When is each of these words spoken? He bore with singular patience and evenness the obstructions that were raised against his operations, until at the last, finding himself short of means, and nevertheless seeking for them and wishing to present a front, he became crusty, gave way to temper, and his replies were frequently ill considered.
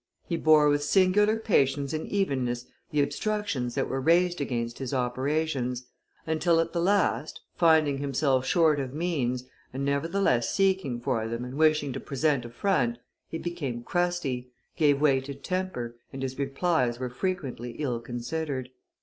He 0.25 0.35
bore 0.35 0.67
with 0.67 0.83
singular 0.83 1.37
patience 1.37 1.93
and 1.93 2.07
evenness 2.07 2.65
the 2.89 3.03
obstructions 3.03 3.75
that 3.75 3.87
were 3.87 4.01
raised 4.01 4.41
against 4.41 4.79
his 4.79 4.95
operations, 4.95 5.85
until 6.25 6.59
at 6.59 6.73
the 6.73 6.81
last, 6.81 7.39
finding 7.55 7.99
himself 7.99 8.43
short 8.43 8.79
of 8.79 8.95
means, 8.95 9.43
and 9.71 9.85
nevertheless 9.85 10.49
seeking 10.51 10.99
for 10.99 11.27
them 11.27 11.45
and 11.45 11.53
wishing 11.53 11.93
to 11.93 11.99
present 11.99 12.45
a 12.45 12.49
front, 12.49 12.97
he 13.29 13.37
became 13.37 13.83
crusty, 13.83 14.49
gave 14.75 14.99
way 14.99 15.21
to 15.21 15.35
temper, 15.35 15.95
and 16.11 16.23
his 16.23 16.39
replies 16.39 16.97
were 16.99 17.11
frequently 17.11 17.73
ill 17.73 17.99
considered. 17.99 18.69